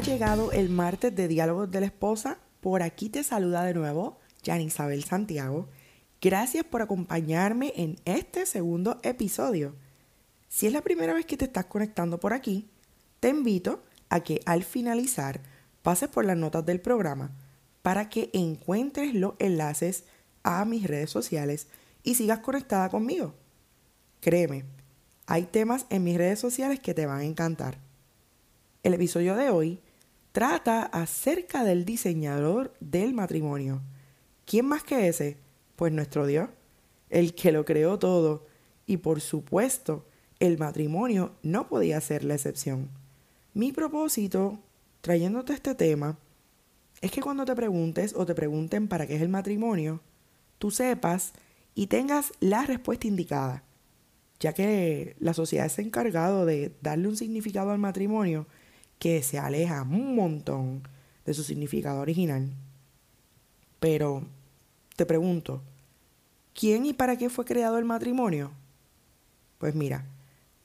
llegado 0.00 0.52
el 0.52 0.68
martes 0.68 1.14
de 1.16 1.26
Diálogos 1.26 1.70
de 1.70 1.80
la 1.80 1.86
Esposa. 1.86 2.38
Por 2.60 2.82
aquí 2.82 3.08
te 3.08 3.22
saluda 3.22 3.64
de 3.64 3.72
nuevo 3.72 4.18
Jan 4.44 4.60
Isabel 4.60 5.04
Santiago. 5.04 5.68
Gracias 6.20 6.64
por 6.64 6.82
acompañarme 6.82 7.72
en 7.76 7.96
este 8.04 8.44
segundo 8.44 9.00
episodio. 9.02 9.74
Si 10.48 10.66
es 10.66 10.72
la 10.72 10.82
primera 10.82 11.14
vez 11.14 11.24
que 11.24 11.36
te 11.36 11.46
estás 11.46 11.66
conectando 11.66 12.20
por 12.20 12.34
aquí, 12.34 12.68
te 13.20 13.30
invito 13.30 13.84
a 14.10 14.20
que 14.20 14.40
al 14.44 14.64
finalizar 14.64 15.40
pases 15.82 16.08
por 16.08 16.24
las 16.24 16.36
notas 16.36 16.66
del 16.66 16.80
programa 16.80 17.30
para 17.82 18.10
que 18.10 18.30
encuentres 18.34 19.14
los 19.14 19.34
enlaces 19.38 20.04
a 20.42 20.64
mis 20.64 20.86
redes 20.86 21.10
sociales 21.10 21.68
y 22.02 22.16
sigas 22.16 22.40
conectada 22.40 22.90
conmigo. 22.90 23.34
Créeme, 24.20 24.64
hay 25.26 25.44
temas 25.44 25.86
en 25.88 26.04
mis 26.04 26.18
redes 26.18 26.38
sociales 26.38 26.80
que 26.80 26.92
te 26.92 27.06
van 27.06 27.20
a 27.20 27.24
encantar. 27.24 27.78
El 28.82 28.94
episodio 28.94 29.34
de 29.36 29.50
hoy 29.50 29.80
trata 30.36 30.82
acerca 30.82 31.64
del 31.64 31.86
diseñador 31.86 32.74
del 32.78 33.14
matrimonio. 33.14 33.80
¿Quién 34.44 34.66
más 34.66 34.84
que 34.84 35.08
ese? 35.08 35.38
Pues 35.76 35.94
nuestro 35.94 36.26
Dios, 36.26 36.50
el 37.08 37.34
que 37.34 37.52
lo 37.52 37.64
creó 37.64 37.98
todo. 37.98 38.46
Y 38.84 38.98
por 38.98 39.22
supuesto, 39.22 40.04
el 40.38 40.58
matrimonio 40.58 41.32
no 41.42 41.68
podía 41.68 41.98
ser 42.02 42.22
la 42.22 42.34
excepción. 42.34 42.90
Mi 43.54 43.72
propósito, 43.72 44.58
trayéndote 45.00 45.54
este 45.54 45.74
tema, 45.74 46.18
es 47.00 47.10
que 47.10 47.22
cuando 47.22 47.46
te 47.46 47.56
preguntes 47.56 48.12
o 48.14 48.26
te 48.26 48.34
pregunten 48.34 48.88
para 48.88 49.06
qué 49.06 49.16
es 49.16 49.22
el 49.22 49.30
matrimonio, 49.30 50.02
tú 50.58 50.70
sepas 50.70 51.32
y 51.74 51.86
tengas 51.86 52.32
la 52.40 52.66
respuesta 52.66 53.06
indicada, 53.06 53.62
ya 54.38 54.52
que 54.52 55.16
la 55.18 55.32
sociedad 55.32 55.70
se 55.70 55.80
ha 55.80 55.86
encargado 55.86 56.44
de 56.44 56.74
darle 56.82 57.08
un 57.08 57.16
significado 57.16 57.70
al 57.70 57.78
matrimonio 57.78 58.46
que 58.98 59.22
se 59.22 59.38
aleja 59.38 59.82
un 59.82 60.14
montón 60.14 60.82
de 61.24 61.34
su 61.34 61.42
significado 61.42 62.00
original. 62.00 62.50
Pero 63.80 64.26
te 64.96 65.06
pregunto, 65.06 65.62
¿quién 66.54 66.86
y 66.86 66.92
para 66.92 67.16
qué 67.16 67.28
fue 67.28 67.44
creado 67.44 67.78
el 67.78 67.84
matrimonio? 67.84 68.52
Pues 69.58 69.74
mira, 69.74 70.06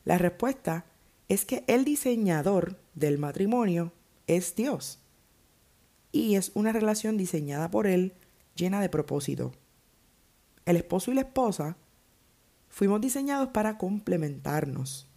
la 0.06 0.18
respuesta 0.18 0.86
es 1.28 1.46
que 1.46 1.64
el 1.68 1.86
diseñador 1.86 2.80
del 2.94 3.18
matrimonio 3.18 3.94
es 4.28 4.56
Dios. 4.56 5.00
Y 6.12 6.36
es 6.36 6.52
una 6.56 6.72
relación 6.74 7.18
diseñada 7.18 7.72
por 7.72 7.88
Él 7.88 8.14
llena 8.56 8.82
de 8.82 8.90
propósito. 8.90 9.54
El 10.66 10.76
esposo 10.76 11.12
y 11.12 11.16
la 11.16 11.22
esposa 11.22 11.78
fuimos 12.70 13.02
diseñados 13.02 13.50
para 13.50 13.78
complementarnos. 13.78 15.08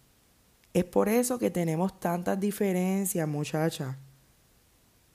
Es 0.75 0.83
por 0.83 1.07
eso 1.07 1.39
que 1.39 1.49
tenemos 1.49 2.01
tantas 2.01 2.37
diferencias, 2.37 3.25
muchacha. 3.29 3.97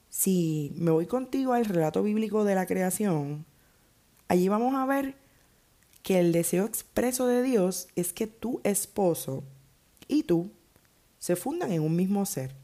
Si 0.09 0.73
me 0.75 0.91
voy 0.91 1.05
contigo 1.05 1.53
al 1.53 1.67
relato 1.67 2.03
bíblico 2.03 2.45
de 2.45 2.55
la 2.55 2.65
creación, 2.65 3.45
allí 4.27 4.49
vamos 4.49 4.75
a 4.75 4.87
ver 4.87 5.17
que 6.03 6.19
el 6.19 6.33
deseo 6.33 6.65
expreso 6.65 7.27
de 7.27 7.43
Dios 7.43 7.89
es 7.95 8.15
que 8.15 8.27
tu 8.27 8.63
esposo 8.65 9.45
y 10.09 10.23
tú 10.23 10.51
se 11.19 11.37
fundan 11.37 11.73
en 11.73 11.83
un 11.83 11.95
mismo 11.95 12.25
ser, 12.25 12.55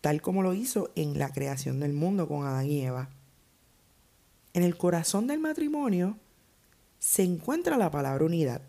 tal 0.00 0.20
como 0.20 0.42
lo 0.42 0.54
hizo 0.54 0.90
en 0.96 1.20
la 1.20 1.32
creación 1.32 1.78
del 1.78 1.92
mundo 1.92 2.26
con 2.26 2.44
Adán 2.44 2.66
y 2.66 2.80
Eva. 2.80 3.10
En 4.54 4.64
el 4.64 4.76
corazón 4.76 5.28
del 5.28 5.38
matrimonio 5.38 6.16
se 6.98 7.22
encuentra 7.22 7.76
la 7.76 7.92
palabra 7.92 8.24
unidad. 8.24 8.62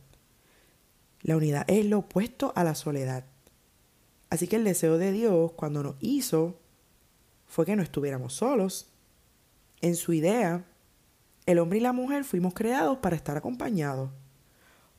La 1.23 1.35
unidad 1.35 1.65
es 1.67 1.87
lo 1.87 1.97
opuesto 1.97 2.53
a 2.55 2.63
la 2.63 2.75
soledad. 2.75 3.25
Así 4.29 4.47
que 4.47 4.57
el 4.57 4.63
deseo 4.63 4.97
de 4.97 5.11
Dios 5.11 5.51
cuando 5.53 5.83
nos 5.83 5.95
hizo 5.99 6.59
fue 7.45 7.65
que 7.65 7.75
no 7.75 7.81
estuviéramos 7.81 8.33
solos. 8.33 8.89
En 9.81 9.95
su 9.95 10.13
idea, 10.13 10.65
el 11.45 11.59
hombre 11.59 11.79
y 11.79 11.81
la 11.81 11.93
mujer 11.93 12.23
fuimos 12.23 12.53
creados 12.53 12.99
para 12.99 13.15
estar 13.15 13.37
acompañados. 13.37 14.11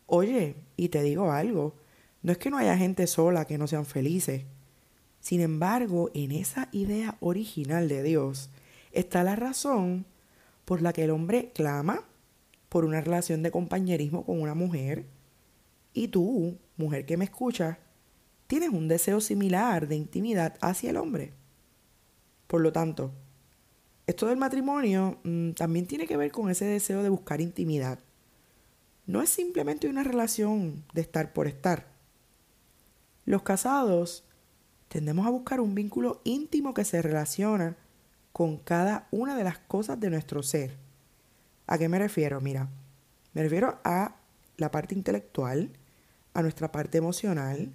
Oye, 0.07 0.57
y 0.77 0.89
te 0.89 1.03
digo 1.03 1.31
algo, 1.31 1.77
no 2.23 2.33
es 2.33 2.39
que 2.39 2.51
no 2.51 2.59
haya 2.59 2.77
gente 2.77 3.07
sola 3.07 3.45
que 3.45 3.59
no 3.59 3.69
sean 3.69 3.87
felices. 3.87 4.45
Sin 5.21 5.41
embargo, 5.41 6.11
en 6.15 6.33
esa 6.33 6.69
idea 6.73 7.17
original 7.21 7.89
de 7.89 8.03
Dios 8.03 8.51
está 8.91 9.23
la 9.23 9.37
razón 9.37 10.07
por 10.65 10.83
la 10.83 10.93
que 10.93 11.05
el 11.05 11.11
hombre 11.11 11.53
clama 11.55 12.05
por 12.69 12.85
una 12.85 13.01
relación 13.01 13.43
de 13.43 13.51
compañerismo 13.51 14.25
con 14.25 14.41
una 14.41 14.55
mujer. 14.55 15.07
Y 15.93 16.09
tú, 16.09 16.59
mujer 16.77 17.07
que 17.07 17.17
me 17.17 17.25
escuchas, 17.25 17.79
tienes 18.51 18.71
un 18.71 18.89
deseo 18.89 19.21
similar 19.21 19.87
de 19.87 19.95
intimidad 19.95 20.59
hacia 20.61 20.91
el 20.91 20.97
hombre. 20.97 21.33
Por 22.49 22.61
lo 22.61 22.73
tanto, 22.73 23.13
esto 24.09 24.27
del 24.27 24.39
matrimonio 24.39 25.21
mm, 25.23 25.53
también 25.53 25.87
tiene 25.87 26.09
que 26.09 26.17
ver 26.17 26.33
con 26.33 26.51
ese 26.51 26.65
deseo 26.65 27.05
de 27.05 27.11
buscar 27.11 27.41
intimidad. 27.41 28.01
No 29.07 29.23
es 29.23 29.31
simplemente 29.31 29.89
una 29.89 30.03
relación 30.03 30.83
de 30.93 31.01
estar 31.01 31.33
por 31.33 31.47
estar. 31.47 31.87
Los 33.25 33.43
casados 33.43 34.25
tendemos 34.89 35.29
a 35.29 35.31
buscar 35.31 35.61
un 35.61 35.77
vínculo 35.77 36.21
íntimo 36.25 36.75
que 36.75 36.85
se 36.85 37.03
relaciona 37.03 37.77
con 38.33 38.57
cada 38.57 39.07
una 39.13 39.37
de 39.37 39.45
las 39.45 39.59
cosas 39.59 40.01
de 40.01 40.11
nuestro 40.11 40.43
ser. 40.43 40.77
¿A 41.69 41.79
qué 41.79 41.89
me 41.89 42.01
refiero? 42.01 42.41
Mira, 42.41 42.69
me 43.33 43.45
refiero 43.45 43.79
a 43.85 44.17
la 44.57 44.73
parte 44.73 44.97
intelectual, 44.97 45.71
a 46.35 46.43
nuestra 46.43 46.73
parte 46.73 46.99
emocional, 46.99 47.73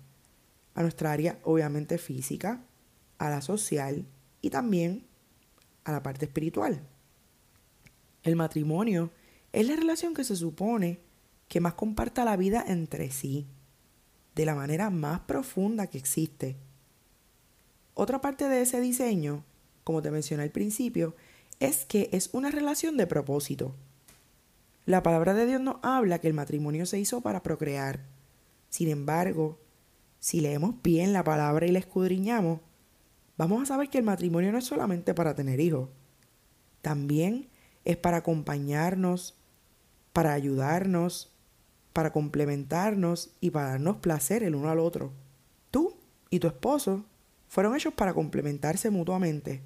a 0.76 0.82
nuestra 0.82 1.12
área 1.12 1.40
obviamente 1.44 1.98
física, 1.98 2.62
a 3.18 3.30
la 3.30 3.42
social 3.42 4.06
y 4.42 4.50
también 4.52 5.08
a 5.86 5.92
la 5.92 6.04
parte 6.04 6.26
espiritual. 6.26 6.86
El 8.24 8.36
matrimonio 8.36 9.12
es 9.54 9.68
la 9.68 9.76
relación 9.76 10.14
que 10.14 10.24
se 10.24 10.36
supone 10.36 11.00
que 11.48 11.62
más 11.62 11.74
comparta 11.76 12.26
la 12.26 12.38
vida 12.38 12.64
entre 12.68 13.10
sí, 13.12 13.48
de 14.36 14.46
la 14.46 14.56
manera 14.56 14.90
más 14.90 15.22
profunda 15.22 15.88
que 15.88 15.98
existe. 15.98 16.58
Otra 17.94 18.20
parte 18.20 18.50
de 18.50 18.62
ese 18.62 18.82
diseño, 18.82 19.46
como 19.84 20.02
te 20.02 20.12
mencioné 20.12 20.44
al 20.44 20.52
principio, 20.52 21.16
es 21.60 21.86
que 21.86 22.10
es 22.12 22.30
una 22.34 22.52
relación 22.52 22.98
de 22.98 23.08
propósito. 23.08 23.76
La 24.86 25.02
palabra 25.04 25.34
de 25.34 25.46
Dios 25.46 25.62
nos 25.62 25.78
habla 25.84 26.20
que 26.20 26.28
el 26.28 26.34
matrimonio 26.34 26.86
se 26.86 27.00
hizo 27.00 27.22
para 27.22 27.44
procrear. 27.44 28.02
Sin 28.70 28.90
embargo, 28.90 29.58
si 30.26 30.42
leemos 30.42 30.82
bien 30.82 31.14
la 31.14 31.24
palabra 31.24 31.68
y 31.68 31.72
la 31.72 31.78
escudriñamos, 31.78 32.60
vamos 33.38 33.62
a 33.62 33.66
saber 33.68 33.92
que 33.92 34.00
el 34.00 34.04
matrimonio 34.04 34.52
no 34.52 34.58
es 34.58 34.66
solamente 34.66 35.14
para 35.14 35.36
tener 35.36 35.60
hijos, 35.60 35.90
también 36.82 37.48
es 37.84 37.96
para 37.98 38.18
acompañarnos, 38.18 39.36
para 40.14 40.34
ayudarnos, 40.34 41.32
para 41.94 42.12
complementarnos 42.12 43.36
y 43.40 43.52
para 43.52 43.70
darnos 43.70 43.98
placer 43.98 44.42
el 44.42 44.56
uno 44.56 44.72
al 44.72 44.80
otro. 44.80 45.14
Tú 45.70 45.96
y 46.32 46.40
tu 46.40 46.48
esposo 46.48 47.06
fueron 47.48 47.76
hechos 47.76 47.94
para 47.94 48.16
complementarse 48.16 48.90
mutuamente, 48.90 49.62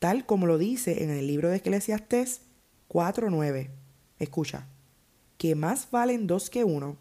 tal 0.00 0.26
como 0.26 0.46
lo 0.46 0.58
dice 0.58 1.02
en 1.02 1.08
el 1.08 1.26
libro 1.26 1.48
de 1.48 1.56
Eclesiastés 1.56 2.42
4.9. 2.90 3.70
Escucha, 4.18 4.66
que 5.38 5.54
más 5.54 5.90
valen 5.90 6.26
dos 6.26 6.50
que 6.50 6.62
uno, 6.62 6.98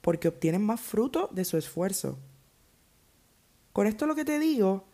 porque 0.00 0.28
obtienen 0.28 0.64
más 0.64 0.80
fruto 0.80 1.28
de 1.34 1.44
su 1.44 1.58
esfuerzo. 1.58 2.18
Con 3.72 3.86
esto 3.86 4.06
lo 4.06 4.14
que 4.14 4.24
te 4.24 4.38
digo 4.38 4.84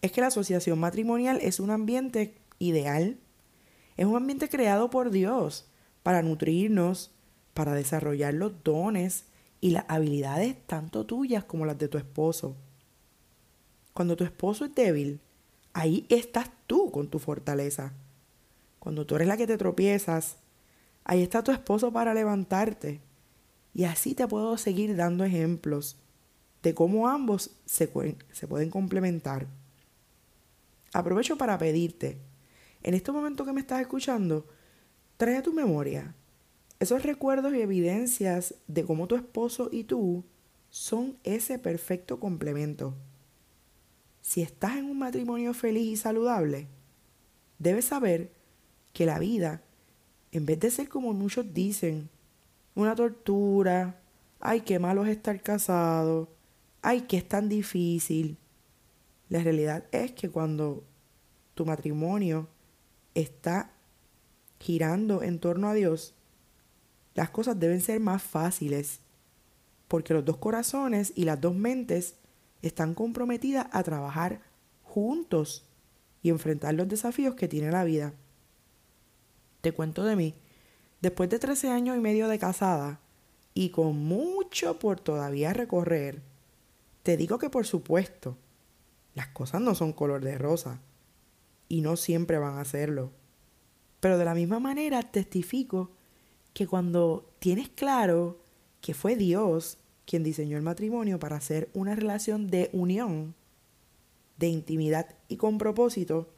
es 0.00 0.12
que 0.12 0.20
la 0.20 0.28
asociación 0.28 0.78
matrimonial 0.78 1.38
es 1.42 1.60
un 1.60 1.70
ambiente 1.70 2.34
ideal, 2.58 3.18
es 3.96 4.06
un 4.06 4.16
ambiente 4.16 4.48
creado 4.48 4.90
por 4.90 5.10
Dios 5.10 5.66
para 6.02 6.22
nutrirnos, 6.22 7.12
para 7.54 7.74
desarrollar 7.74 8.34
los 8.34 8.64
dones 8.64 9.26
y 9.60 9.70
las 9.70 9.84
habilidades 9.88 10.56
tanto 10.66 11.06
tuyas 11.06 11.44
como 11.44 11.66
las 11.66 11.78
de 11.78 11.88
tu 11.88 11.98
esposo. 11.98 12.56
Cuando 13.92 14.16
tu 14.16 14.24
esposo 14.24 14.64
es 14.64 14.74
débil, 14.74 15.20
ahí 15.74 16.06
estás 16.08 16.50
tú 16.66 16.90
con 16.90 17.08
tu 17.08 17.18
fortaleza. 17.18 17.92
Cuando 18.78 19.06
tú 19.06 19.16
eres 19.16 19.28
la 19.28 19.36
que 19.36 19.46
te 19.46 19.58
tropiezas, 19.58 20.38
ahí 21.04 21.22
está 21.22 21.44
tu 21.44 21.52
esposo 21.52 21.92
para 21.92 22.14
levantarte. 22.14 23.00
Y 23.74 23.84
así 23.84 24.14
te 24.14 24.26
puedo 24.26 24.56
seguir 24.56 24.96
dando 24.96 25.24
ejemplos 25.24 26.01
de 26.62 26.74
cómo 26.74 27.08
ambos 27.08 27.50
se, 27.64 27.88
pueden 27.88 28.70
complementar. 28.70 29.46
Aprovecho 30.92 31.36
para 31.36 31.58
pedirte, 31.58 32.18
en 32.82 32.94
este 32.94 33.12
momento 33.12 33.44
que 33.44 33.52
me 33.52 33.60
estás 33.60 33.80
escuchando, 33.80 34.46
trae 35.16 35.36
a 35.36 35.42
tu 35.42 35.52
memoria 35.52 36.14
esos 36.78 37.02
recuerdos 37.02 37.54
y 37.54 37.60
evidencias 37.60 38.56
de 38.66 38.84
cómo 38.84 39.06
tu 39.06 39.14
esposo 39.14 39.68
y 39.70 39.84
tú 39.84 40.24
son 40.68 41.16
ese 41.22 41.58
perfecto 41.58 42.18
complemento. 42.18 42.94
Si 44.20 44.42
estás 44.42 44.76
en 44.76 44.86
un 44.86 44.98
matrimonio 44.98 45.54
feliz 45.54 45.86
y 45.86 45.96
saludable, 45.96 46.68
debes 47.58 47.84
saber 47.84 48.32
que 48.92 49.06
la 49.06 49.18
vida, 49.18 49.62
en 50.32 50.46
vez 50.46 50.58
de 50.60 50.70
ser 50.70 50.88
como 50.88 51.12
muchos 51.12 51.54
dicen, 51.54 52.08
una 52.74 52.94
tortura, 52.94 54.00
ay, 54.40 54.62
qué 54.62 54.78
malo 54.78 55.04
es 55.04 55.10
estar 55.10 55.40
casado, 55.40 56.28
ay, 56.82 57.02
que 57.02 57.16
es 57.16 57.28
tan 57.28 57.48
difícil. 57.48 58.36
La 59.28 59.42
realidad 59.42 59.84
es 59.92 60.12
que 60.12 60.28
cuando 60.28 60.84
tu 61.54 61.64
matrimonio 61.64 62.48
está 63.14 63.72
girando 64.58 65.22
en 65.22 65.38
torno 65.38 65.68
a 65.68 65.74
Dios, 65.74 66.14
las 67.14 67.30
cosas 67.30 67.58
deben 67.58 67.80
ser 67.80 68.00
más 68.00 68.22
fáciles, 68.22 69.00
porque 69.88 70.14
los 70.14 70.24
dos 70.24 70.38
corazones 70.38 71.12
y 71.14 71.24
las 71.24 71.40
dos 71.40 71.54
mentes 71.54 72.16
están 72.62 72.94
comprometidas 72.94 73.66
a 73.72 73.82
trabajar 73.82 74.40
juntos 74.82 75.66
y 76.22 76.30
enfrentar 76.30 76.74
los 76.74 76.88
desafíos 76.88 77.34
que 77.34 77.48
tiene 77.48 77.70
la 77.70 77.84
vida. 77.84 78.14
Te 79.60 79.72
cuento 79.72 80.04
de 80.04 80.16
mí. 80.16 80.34
Después 81.00 81.28
de 81.28 81.38
13 81.38 81.68
años 81.70 81.96
y 81.96 82.00
medio 82.00 82.28
de 82.28 82.38
casada 82.38 83.00
y 83.54 83.70
con 83.70 83.96
mucho 83.98 84.78
por 84.78 85.00
todavía 85.00 85.52
recorrer, 85.52 86.22
te 87.02 87.16
digo 87.16 87.38
que 87.38 87.50
por 87.50 87.66
supuesto, 87.66 88.36
las 89.14 89.28
cosas 89.28 89.60
no 89.60 89.74
son 89.74 89.92
color 89.92 90.22
de 90.22 90.38
rosa 90.38 90.80
y 91.68 91.80
no 91.80 91.96
siempre 91.96 92.38
van 92.38 92.58
a 92.58 92.64
serlo. 92.64 93.12
Pero 94.00 94.18
de 94.18 94.24
la 94.24 94.34
misma 94.34 94.60
manera 94.60 95.02
testifico 95.02 95.90
que 96.54 96.66
cuando 96.66 97.32
tienes 97.38 97.68
claro 97.68 98.40
que 98.80 98.94
fue 98.94 99.16
Dios 99.16 99.78
quien 100.04 100.22
diseñó 100.22 100.56
el 100.56 100.62
matrimonio 100.62 101.18
para 101.18 101.36
hacer 101.36 101.70
una 101.74 101.94
relación 101.94 102.48
de 102.48 102.70
unión, 102.72 103.34
de 104.38 104.48
intimidad 104.48 105.14
y 105.28 105.36
con 105.36 105.58
propósito, 105.58 106.28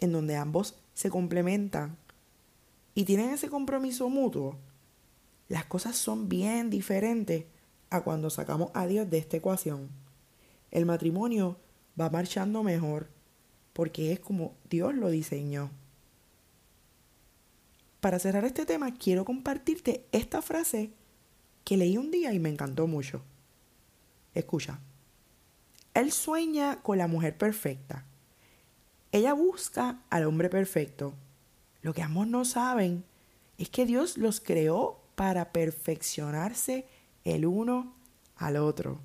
en 0.00 0.12
donde 0.12 0.36
ambos 0.36 0.76
se 0.94 1.10
complementan 1.10 1.96
y 2.94 3.04
tienen 3.04 3.30
ese 3.30 3.48
compromiso 3.48 4.08
mutuo, 4.08 4.58
las 5.48 5.64
cosas 5.66 5.96
son 5.96 6.28
bien 6.28 6.70
diferentes 6.70 7.44
a 7.90 8.02
cuando 8.02 8.30
sacamos 8.30 8.70
a 8.74 8.86
Dios 8.86 9.08
de 9.10 9.18
esta 9.18 9.36
ecuación. 9.36 9.90
El 10.70 10.86
matrimonio 10.86 11.58
va 11.98 12.10
marchando 12.10 12.62
mejor 12.62 13.08
porque 13.72 14.12
es 14.12 14.20
como 14.20 14.54
Dios 14.68 14.94
lo 14.94 15.10
diseñó. 15.10 15.70
Para 18.00 18.18
cerrar 18.18 18.44
este 18.44 18.66
tema, 18.66 18.94
quiero 18.94 19.24
compartirte 19.24 20.06
esta 20.12 20.42
frase 20.42 20.92
que 21.64 21.76
leí 21.76 21.96
un 21.96 22.10
día 22.10 22.32
y 22.32 22.38
me 22.38 22.48
encantó 22.48 22.86
mucho. 22.86 23.22
Escucha. 24.34 24.78
Él 25.94 26.12
sueña 26.12 26.82
con 26.82 26.98
la 26.98 27.06
mujer 27.06 27.36
perfecta. 27.36 28.04
Ella 29.12 29.32
busca 29.32 30.00
al 30.10 30.24
hombre 30.24 30.48
perfecto. 30.48 31.14
Lo 31.82 31.94
que 31.94 32.02
ambos 32.02 32.26
no 32.26 32.44
saben 32.44 33.04
es 33.58 33.70
que 33.70 33.86
Dios 33.86 34.18
los 34.18 34.40
creó 34.40 35.00
para 35.14 35.52
perfeccionarse 35.52 36.86
el 37.26 37.44
uno 37.44 37.92
al 38.36 38.56
otro. 38.56 39.00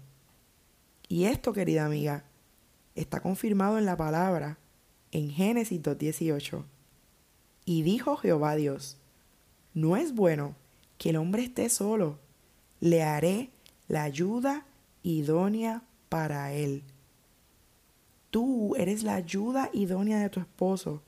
Y 1.07 1.25
esto, 1.25 1.53
querida 1.53 1.85
amiga, 1.85 2.23
está 2.93 3.19
confirmado 3.19 3.79
en 3.79 3.85
la 3.85 3.97
palabra 3.97 4.59
en 5.11 5.31
Génesis 5.31 5.81
2.18. 5.81 6.63
Y 7.65 7.81
dijo 7.81 8.15
Jehová 8.17 8.55
Dios, 8.55 8.97
no 9.73 9.97
es 9.97 10.13
bueno 10.13 10.55
que 10.97 11.09
el 11.09 11.17
hombre 11.17 11.43
esté 11.43 11.67
solo, 11.69 12.19
le 12.79 13.01
haré 13.01 13.49
la 13.87 14.03
ayuda 14.03 14.65
idónea 15.01 15.83
para 16.07 16.53
él. 16.53 16.83
Tú 18.29 18.75
eres 18.75 19.03
la 19.03 19.15
ayuda 19.15 19.71
idónea 19.73 20.19
de 20.19 20.29
tu 20.29 20.39
esposo 20.39 21.01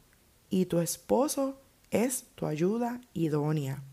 y 0.50 0.65
tu 0.65 0.80
esposo 0.80 1.62
es 1.92 2.25
tu 2.36 2.48
ayuda 2.48 3.01
idónea. 3.13 3.83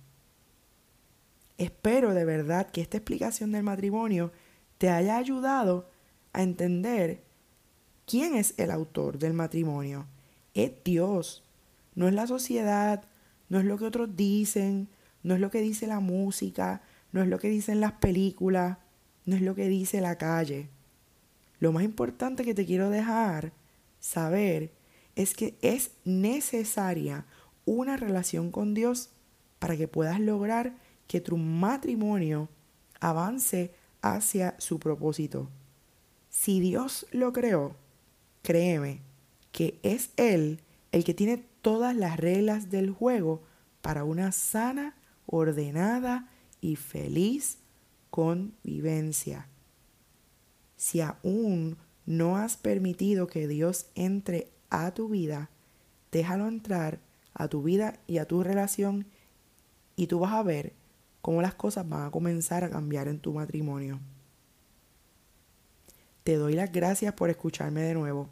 Espero 1.60 2.14
de 2.14 2.24
verdad 2.24 2.70
que 2.70 2.80
esta 2.80 2.96
explicación 2.96 3.52
del 3.52 3.64
matrimonio 3.64 4.32
te 4.78 4.88
haya 4.88 5.18
ayudado 5.18 5.90
a 6.32 6.40
entender 6.42 7.22
quién 8.06 8.34
es 8.34 8.54
el 8.56 8.70
autor 8.70 9.18
del 9.18 9.34
matrimonio. 9.34 10.06
Es 10.54 10.72
Dios, 10.82 11.44
no 11.94 12.08
es 12.08 12.14
la 12.14 12.26
sociedad, 12.26 13.04
no 13.50 13.58
es 13.58 13.66
lo 13.66 13.76
que 13.76 13.84
otros 13.84 14.16
dicen, 14.16 14.88
no 15.22 15.34
es 15.34 15.40
lo 15.40 15.50
que 15.50 15.60
dice 15.60 15.86
la 15.86 16.00
música, 16.00 16.80
no 17.12 17.20
es 17.20 17.28
lo 17.28 17.38
que 17.38 17.50
dicen 17.50 17.82
las 17.82 17.92
películas, 17.92 18.78
no 19.26 19.36
es 19.36 19.42
lo 19.42 19.54
que 19.54 19.68
dice 19.68 20.00
la 20.00 20.16
calle. 20.16 20.70
Lo 21.58 21.72
más 21.72 21.82
importante 21.82 22.42
que 22.42 22.54
te 22.54 22.64
quiero 22.64 22.88
dejar 22.88 23.52
saber 23.98 24.72
es 25.14 25.34
que 25.34 25.58
es 25.60 25.90
necesaria 26.06 27.26
una 27.66 27.98
relación 27.98 28.50
con 28.50 28.72
Dios 28.72 29.10
para 29.58 29.76
que 29.76 29.88
puedas 29.88 30.20
lograr 30.20 30.74
que 31.10 31.20
tu 31.20 31.36
matrimonio 31.36 32.48
avance 33.00 33.74
hacia 34.00 34.54
su 34.58 34.78
propósito. 34.78 35.50
Si 36.28 36.60
Dios 36.60 37.04
lo 37.10 37.32
creó, 37.32 37.74
créeme 38.42 39.00
que 39.50 39.80
es 39.82 40.10
Él 40.16 40.60
el 40.92 41.02
que 41.02 41.12
tiene 41.12 41.44
todas 41.62 41.96
las 41.96 42.16
reglas 42.16 42.70
del 42.70 42.92
juego 42.92 43.42
para 43.82 44.04
una 44.04 44.30
sana, 44.30 44.94
ordenada 45.26 46.28
y 46.60 46.76
feliz 46.76 47.58
convivencia. 48.10 49.48
Si 50.76 51.00
aún 51.00 51.76
no 52.06 52.36
has 52.36 52.56
permitido 52.56 53.26
que 53.26 53.48
Dios 53.48 53.86
entre 53.96 54.48
a 54.70 54.94
tu 54.94 55.08
vida, 55.08 55.50
déjalo 56.12 56.46
entrar 56.46 57.00
a 57.34 57.48
tu 57.48 57.64
vida 57.64 57.98
y 58.06 58.18
a 58.18 58.28
tu 58.28 58.44
relación 58.44 59.08
y 59.96 60.06
tú 60.06 60.20
vas 60.20 60.34
a 60.34 60.44
ver 60.44 60.78
cómo 61.20 61.43
las 61.43 61.55
cosas 61.55 61.88
van 61.88 62.06
a 62.06 62.11
comenzar 62.11 62.64
a 62.64 62.70
cambiar 62.70 63.08
en 63.08 63.19
tu 63.19 63.32
matrimonio. 63.32 64.00
Te 66.25 66.37
doy 66.37 66.55
las 66.55 66.70
gracias 66.70 67.14
por 67.14 67.31
escucharme 67.31 67.82
de 67.82 67.94
nuevo 67.94 68.28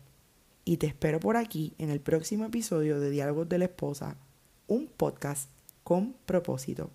y 0.65 0.77
te 0.77 0.87
espero 0.87 1.21
por 1.21 1.37
aquí 1.37 1.75
en 1.79 1.91
el 1.91 2.01
próximo 2.01 2.45
episodio 2.45 3.01
de 3.01 3.11
Diálogos 3.11 3.49
de 3.49 3.59
la 3.59 3.65
Esposa, 3.65 4.17
un 4.67 4.87
podcast 4.87 5.49
con 5.83 6.15
propósito. 6.27 6.91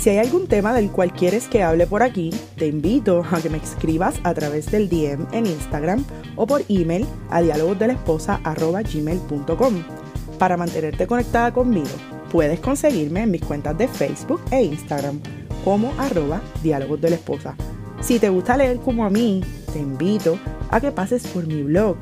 Si 0.00 0.08
hay 0.08 0.16
algún 0.16 0.46
tema 0.46 0.72
del 0.72 0.90
cual 0.90 1.12
quieres 1.12 1.46
que 1.46 1.62
hable 1.62 1.86
por 1.86 2.02
aquí, 2.02 2.30
te 2.56 2.66
invito 2.66 3.22
a 3.30 3.42
que 3.42 3.50
me 3.50 3.58
escribas 3.58 4.14
a 4.24 4.32
través 4.32 4.70
del 4.70 4.88
DM 4.88 5.26
en 5.32 5.44
Instagram 5.44 6.06
o 6.36 6.46
por 6.46 6.62
email 6.70 7.06
a 7.28 7.42
dialogosdelesposa.gmail.com 7.42 9.74
para 10.38 10.56
mantenerte 10.56 11.06
conectada 11.06 11.52
conmigo. 11.52 11.90
Puedes 12.32 12.60
conseguirme 12.60 13.24
en 13.24 13.30
mis 13.30 13.42
cuentas 13.42 13.76
de 13.76 13.88
Facebook 13.88 14.40
e 14.50 14.62
Instagram 14.62 15.20
como 15.66 15.92
arroba 15.98 16.40
diálogos 16.62 16.98
de 17.02 17.08
esposa. 17.08 17.54
Si 18.00 18.18
te 18.18 18.30
gusta 18.30 18.56
leer 18.56 18.78
como 18.78 19.04
a 19.04 19.10
mí, 19.10 19.44
te 19.70 19.80
invito 19.80 20.38
a 20.70 20.80
que 20.80 20.92
pases 20.92 21.26
por 21.26 21.46
mi 21.46 21.62
blog, 21.62 21.98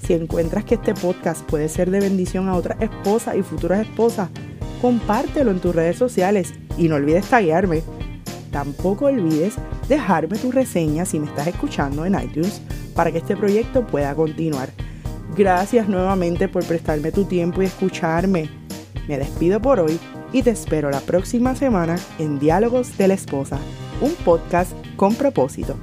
si 0.10 0.16
encuentras 0.16 0.66
que 0.66 0.74
este 0.74 0.96
podcast 0.96 1.48
puede 1.48 1.70
ser 1.70 1.92
de 1.92 2.00
bendición 2.00 2.50
a 2.50 2.56
otras 2.56 2.82
esposas 2.82 3.36
y 3.36 3.44
futuras 3.44 3.82
esposas, 3.82 4.28
compártelo 4.82 5.52
en 5.52 5.60
tus 5.60 5.76
redes 5.76 5.98
sociales 5.98 6.56
y 6.80 6.88
no 6.88 6.96
olvides 6.96 7.28
taguearme. 7.28 7.84
Tampoco 8.52 9.06
olvides 9.06 9.54
dejarme 9.88 10.40
tu 10.40 10.52
reseña 10.52 11.06
si 11.06 11.20
me 11.20 11.28
estás 11.28 11.46
escuchando 11.46 12.08
en 12.08 12.20
iTunes 12.20 12.60
para 12.96 13.12
que 13.12 13.20
este 13.20 13.38
proyecto 13.38 13.86
pueda 13.86 14.16
continuar. 14.16 14.70
Gracias 15.38 15.88
nuevamente 15.88 16.48
por 16.48 16.66
prestarme 16.66 17.12
tu 17.12 17.26
tiempo 17.26 17.62
y 17.62 17.66
escucharme. 17.66 18.50
Me 19.08 19.20
despido 19.20 19.62
por 19.62 19.80
hoy 19.80 20.00
y 20.34 20.42
te 20.42 20.50
espero 20.50 20.90
la 20.90 21.02
próxima 21.02 21.56
semana 21.56 21.98
en 22.18 22.40
Diálogos 22.40 22.98
de 22.98 23.10
la 23.10 23.14
Esposa, 23.14 23.60
un 24.02 24.16
podcast 24.26 24.72
con 24.96 25.14
propósito. 25.14 25.78